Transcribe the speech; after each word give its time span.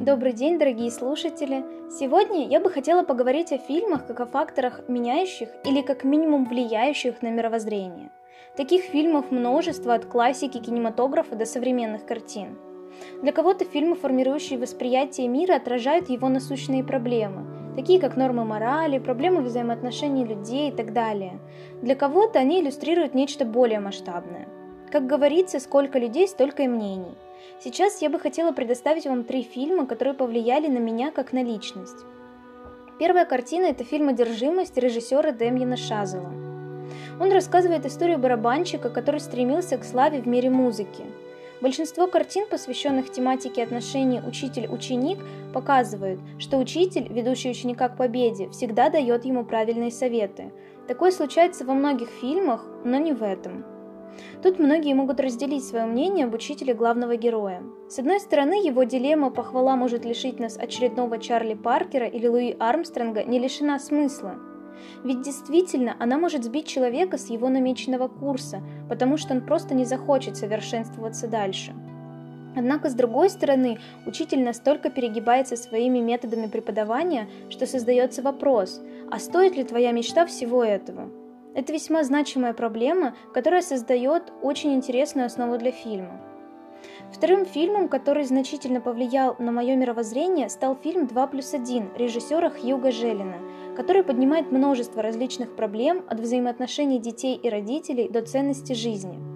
Добрый 0.00 0.32
день, 0.32 0.58
дорогие 0.58 0.90
слушатели! 0.90 1.62
Сегодня 1.90 2.48
я 2.48 2.58
бы 2.58 2.70
хотела 2.70 3.02
поговорить 3.02 3.52
о 3.52 3.58
фильмах 3.58 4.06
как 4.06 4.20
о 4.20 4.24
факторах, 4.24 4.80
меняющих 4.88 5.50
или 5.62 5.82
как 5.82 6.04
минимум 6.04 6.46
влияющих 6.46 7.20
на 7.20 7.28
мировоззрение. 7.28 8.10
Таких 8.56 8.84
фильмов 8.84 9.30
множество 9.30 9.92
от 9.92 10.06
классики 10.06 10.56
кинематографа 10.56 11.36
до 11.36 11.44
современных 11.44 12.06
картин. 12.06 12.56
Для 13.20 13.30
кого-то 13.32 13.66
фильмы, 13.66 13.94
формирующие 13.94 14.58
восприятие 14.58 15.28
мира, 15.28 15.56
отражают 15.56 16.08
его 16.08 16.30
насущные 16.30 16.82
проблемы, 16.82 17.76
такие 17.76 18.00
как 18.00 18.16
нормы 18.16 18.46
морали, 18.46 18.98
проблемы 18.98 19.42
взаимоотношений 19.42 20.24
людей 20.24 20.70
и 20.70 20.74
так 20.74 20.94
далее. 20.94 21.38
Для 21.82 21.94
кого-то 21.94 22.38
они 22.38 22.62
иллюстрируют 22.62 23.12
нечто 23.12 23.44
более 23.44 23.80
масштабное. 23.80 24.48
Как 24.90 25.06
говорится, 25.06 25.60
сколько 25.60 25.98
людей, 25.98 26.26
столько 26.28 26.62
и 26.62 26.68
мнений– 26.68 27.14
Сейчас 27.62 28.00
я 28.00 28.08
бы 28.08 28.18
хотела 28.18 28.52
предоставить 28.52 29.06
вам 29.06 29.24
три 29.24 29.42
фильма, 29.42 29.86
которые 29.86 30.14
повлияли 30.14 30.68
на 30.68 30.78
меня 30.78 31.10
как 31.10 31.34
на 31.34 31.42
личность. 31.42 32.06
Первая 32.98 33.26
картина– 33.26 33.66
это 33.66 33.84
фильм 33.84 34.08
«Одержимость» 34.08 34.78
режиссера 34.78 35.32
Демьяна 35.32 35.76
Шазела. 35.76 36.32
Он 37.20 37.30
рассказывает 37.30 37.84
историю 37.84 38.18
барабанщика, 38.18 38.88
который 38.88 39.20
стремился 39.20 39.76
к 39.76 39.84
славе 39.84 40.22
в 40.22 40.26
мире 40.26 40.48
музыки. 40.48 41.04
Большинство 41.60 42.06
картин, 42.06 42.46
посвященных 42.48 43.12
тематике 43.12 43.62
отношений 43.62 44.22
учитель-ученик, 44.26 45.18
показывают, 45.52 46.18
что 46.38 46.56
учитель, 46.56 47.12
ведущий 47.12 47.50
ученика 47.50 47.90
к 47.90 47.98
победе, 47.98 48.48
всегда 48.48 48.88
дает 48.88 49.26
ему 49.26 49.44
правильные 49.44 49.90
советы. 49.90 50.50
Такое 50.88 51.10
случается 51.10 51.66
во 51.66 51.74
многих 51.74 52.08
фильмах, 52.08 52.64
но 52.84 52.96
не 52.96 53.12
в 53.12 53.22
этом. 53.22 53.64
Тут 54.42 54.58
многие 54.58 54.94
могут 54.94 55.20
разделить 55.20 55.64
свое 55.64 55.84
мнение 55.84 56.26
об 56.26 56.34
учителе 56.34 56.74
главного 56.74 57.16
героя. 57.16 57.62
С 57.88 57.98
одной 57.98 58.20
стороны, 58.20 58.66
его 58.66 58.84
дилемма 58.84 59.30
«похвала 59.30 59.76
может 59.76 60.04
лишить 60.04 60.38
нас 60.38 60.56
очередного 60.56 61.18
Чарли 61.18 61.54
Паркера 61.54 62.06
или 62.06 62.26
Луи 62.26 62.56
Армстронга» 62.58 63.24
не 63.24 63.38
лишена 63.38 63.78
смысла. 63.78 64.36
Ведь 65.04 65.22
действительно, 65.22 65.96
она 65.98 66.18
может 66.18 66.44
сбить 66.44 66.66
человека 66.66 67.18
с 67.18 67.28
его 67.28 67.48
намеченного 67.48 68.08
курса, 68.08 68.62
потому 68.88 69.16
что 69.16 69.34
он 69.34 69.44
просто 69.44 69.74
не 69.74 69.84
захочет 69.84 70.36
совершенствоваться 70.36 71.26
дальше. 71.28 71.74
Однако, 72.56 72.88
с 72.88 72.94
другой 72.94 73.30
стороны, 73.30 73.78
учитель 74.06 74.42
настолько 74.42 74.90
перегибается 74.90 75.56
своими 75.56 75.98
методами 76.00 76.46
преподавания, 76.46 77.28
что 77.48 77.66
создается 77.66 78.22
вопрос, 78.22 78.80
а 79.10 79.18
стоит 79.18 79.56
ли 79.56 79.64
твоя 79.64 79.92
мечта 79.92 80.26
всего 80.26 80.64
этого? 80.64 81.10
Это 81.60 81.74
весьма 81.74 82.04
значимая 82.04 82.54
проблема, 82.54 83.14
которая 83.34 83.60
создает 83.60 84.32
очень 84.40 84.72
интересную 84.72 85.26
основу 85.26 85.58
для 85.58 85.72
фильма. 85.72 86.18
Вторым 87.12 87.44
фильмом, 87.44 87.90
который 87.90 88.24
значительно 88.24 88.80
повлиял 88.80 89.36
на 89.38 89.52
мое 89.52 89.76
мировоззрение, 89.76 90.48
стал 90.48 90.74
фильм 90.74 91.04
«2 91.04 91.30
плюс 91.30 91.52
1» 91.52 91.98
режиссера 91.98 92.48
Хьюга 92.48 92.90
Желина, 92.90 93.36
который 93.76 94.02
поднимает 94.02 94.50
множество 94.50 95.02
различных 95.02 95.54
проблем 95.54 96.02
от 96.08 96.20
взаимоотношений 96.20 96.98
детей 96.98 97.36
и 97.36 97.50
родителей 97.50 98.08
до 98.08 98.22
ценности 98.22 98.72
жизни– 98.72 99.20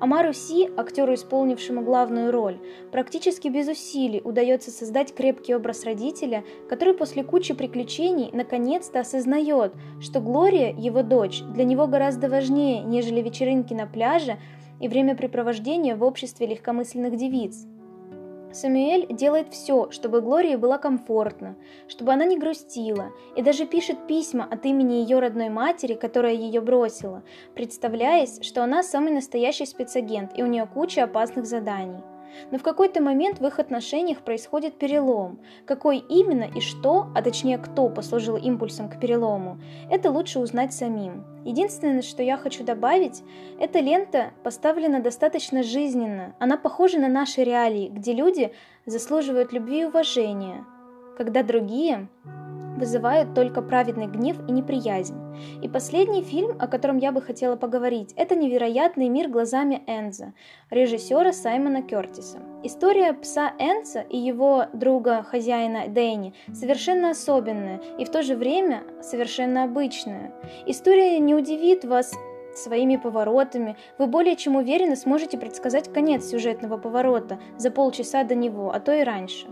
Амару 0.00 0.32
Си, 0.32 0.70
актеру, 0.76 1.14
исполнившему 1.14 1.82
главную 1.82 2.30
роль, 2.30 2.58
практически 2.92 3.48
без 3.48 3.68
усилий 3.68 4.20
удается 4.22 4.70
создать 4.70 5.12
крепкий 5.12 5.54
образ 5.54 5.84
родителя, 5.84 6.44
который 6.68 6.94
после 6.94 7.24
кучи 7.24 7.52
приключений 7.52 8.30
наконец-то 8.32 9.00
осознает, 9.00 9.72
что 10.00 10.20
Глория, 10.20 10.72
его 10.76 11.02
дочь, 11.02 11.42
для 11.42 11.64
него 11.64 11.86
гораздо 11.88 12.28
важнее, 12.28 12.82
нежели 12.84 13.20
вечеринки 13.20 13.74
на 13.74 13.86
пляже 13.86 14.38
и 14.80 14.88
времяпрепровождение 14.88 15.96
в 15.96 16.04
обществе 16.04 16.46
легкомысленных 16.46 17.16
девиц. 17.16 17.66
Самюэль 18.52 19.06
делает 19.10 19.52
все, 19.52 19.90
чтобы 19.90 20.20
Глории 20.20 20.56
было 20.56 20.78
комфортно, 20.78 21.56
чтобы 21.86 22.12
она 22.12 22.24
не 22.24 22.38
грустила, 22.38 23.12
и 23.36 23.42
даже 23.42 23.66
пишет 23.66 24.06
письма 24.06 24.46
от 24.50 24.64
имени 24.64 24.94
ее 24.94 25.18
родной 25.18 25.48
матери, 25.48 25.94
которая 25.94 26.34
ее 26.34 26.60
бросила, 26.60 27.22
представляясь, 27.54 28.40
что 28.42 28.64
она 28.64 28.82
самый 28.82 29.12
настоящий 29.12 29.66
спецагент 29.66 30.32
и 30.36 30.42
у 30.42 30.46
нее 30.46 30.66
куча 30.66 31.04
опасных 31.04 31.46
заданий. 31.46 32.02
Но 32.50 32.58
в 32.58 32.62
какой-то 32.62 33.02
момент 33.02 33.40
в 33.40 33.46
их 33.46 33.58
отношениях 33.58 34.18
происходит 34.18 34.78
перелом. 34.78 35.38
Какой 35.66 35.98
именно 35.98 36.44
и 36.44 36.60
что, 36.60 37.08
а 37.14 37.22
точнее 37.22 37.58
кто 37.58 37.88
послужил 37.88 38.36
импульсом 38.36 38.88
к 38.88 38.98
перелому, 39.00 39.58
это 39.90 40.10
лучше 40.10 40.38
узнать 40.38 40.72
самим. 40.72 41.24
Единственное, 41.44 42.02
что 42.02 42.22
я 42.22 42.36
хочу 42.36 42.64
добавить, 42.64 43.22
эта 43.58 43.80
лента 43.80 44.32
поставлена 44.42 45.00
достаточно 45.00 45.62
жизненно. 45.62 46.34
Она 46.38 46.56
похожа 46.56 46.98
на 46.98 47.08
наши 47.08 47.42
реалии, 47.42 47.88
где 47.88 48.12
люди 48.12 48.52
заслуживают 48.86 49.52
любви 49.52 49.82
и 49.82 49.84
уважения, 49.84 50.64
когда 51.16 51.42
другие 51.42 52.08
вызывают 52.78 53.34
только 53.34 53.62
праведный 53.62 54.06
гнев 54.06 54.36
и 54.48 54.52
неприязнь. 54.52 55.16
И 55.62 55.68
последний 55.68 56.22
фильм, 56.22 56.56
о 56.58 56.66
котором 56.66 56.98
я 56.98 57.12
бы 57.12 57.20
хотела 57.20 57.56
поговорить, 57.56 58.12
это 58.16 58.34
«Невероятный 58.34 59.08
мир 59.08 59.28
глазами 59.28 59.82
Энза» 59.86 60.32
режиссера 60.70 61.32
Саймона 61.32 61.82
Кертиса. 61.82 62.38
История 62.62 63.12
пса 63.12 63.52
Энса 63.58 64.00
и 64.00 64.16
его 64.16 64.64
друга-хозяина 64.72 65.88
Дэнни 65.88 66.34
совершенно 66.52 67.10
особенная 67.10 67.80
и 67.98 68.04
в 68.04 68.10
то 68.10 68.22
же 68.22 68.34
время 68.34 68.82
совершенно 69.00 69.64
обычная. 69.64 70.32
История 70.66 71.18
не 71.18 71.34
удивит 71.34 71.84
вас 71.84 72.12
своими 72.58 72.96
поворотами, 72.96 73.76
вы 73.98 74.06
более 74.06 74.36
чем 74.36 74.56
уверенно 74.56 74.96
сможете 74.96 75.38
предсказать 75.38 75.92
конец 75.92 76.26
сюжетного 76.26 76.76
поворота 76.76 77.38
за 77.56 77.70
полчаса 77.70 78.24
до 78.24 78.34
него, 78.34 78.72
а 78.72 78.80
то 78.80 78.92
и 78.92 79.02
раньше. 79.02 79.46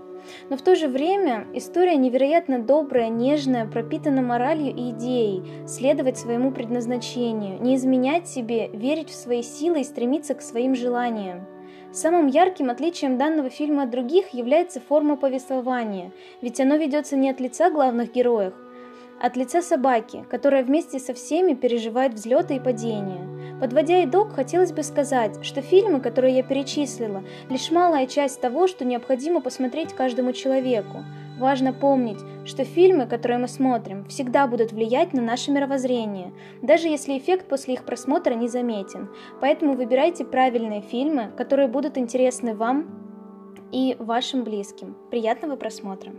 Но 0.50 0.56
в 0.56 0.62
то 0.62 0.74
же 0.74 0.88
время 0.88 1.46
история 1.54 1.96
невероятно 1.96 2.58
добрая, 2.58 3.08
нежная, 3.08 3.66
пропитана 3.66 4.22
моралью 4.22 4.74
и 4.74 4.90
идеей, 4.90 5.66
следовать 5.66 6.18
своему 6.18 6.50
предназначению, 6.50 7.62
не 7.62 7.76
изменять 7.76 8.28
себе, 8.28 8.68
верить 8.68 9.10
в 9.10 9.14
свои 9.14 9.42
силы 9.42 9.80
и 9.80 9.84
стремиться 9.84 10.34
к 10.34 10.42
своим 10.42 10.74
желаниям. 10.74 11.46
Самым 11.92 12.26
ярким 12.26 12.68
отличием 12.68 13.16
данного 13.16 13.48
фильма 13.48 13.84
от 13.84 13.90
других 13.90 14.34
является 14.34 14.80
форма 14.80 15.16
повествования, 15.16 16.12
ведь 16.42 16.60
оно 16.60 16.76
ведется 16.76 17.16
не 17.16 17.30
от 17.30 17.40
лица 17.40 17.70
главных 17.70 18.12
героев, 18.12 18.52
от 19.20 19.36
лица 19.36 19.62
собаки, 19.62 20.24
которая 20.30 20.62
вместе 20.62 20.98
со 20.98 21.14
всеми 21.14 21.54
переживает 21.54 22.14
взлеты 22.14 22.56
и 22.56 22.60
падения. 22.60 23.26
Подводя 23.60 24.04
итог, 24.04 24.32
хотелось 24.32 24.72
бы 24.72 24.82
сказать, 24.82 25.42
что 25.42 25.62
фильмы, 25.62 26.00
которые 26.00 26.36
я 26.36 26.42
перечислила, 26.42 27.24
лишь 27.48 27.70
малая 27.70 28.06
часть 28.06 28.40
того, 28.40 28.66
что 28.66 28.84
необходимо 28.84 29.40
посмотреть 29.40 29.94
каждому 29.94 30.32
человеку. 30.32 31.04
Важно 31.38 31.72
помнить, 31.72 32.18
что 32.44 32.64
фильмы, 32.64 33.06
которые 33.06 33.38
мы 33.38 33.48
смотрим, 33.48 34.04
всегда 34.06 34.46
будут 34.46 34.72
влиять 34.72 35.12
на 35.12 35.22
наше 35.22 35.50
мировоззрение, 35.50 36.32
даже 36.62 36.88
если 36.88 37.18
эффект 37.18 37.48
после 37.48 37.74
их 37.74 37.84
просмотра 37.84 38.34
не 38.34 38.48
заметен. 38.48 39.08
Поэтому 39.40 39.74
выбирайте 39.74 40.24
правильные 40.24 40.82
фильмы, 40.82 41.30
которые 41.36 41.68
будут 41.68 41.98
интересны 41.98 42.54
вам 42.54 42.86
и 43.72 43.96
вашим 43.98 44.44
близким. 44.44 44.96
Приятного 45.10 45.56
просмотра! 45.56 46.12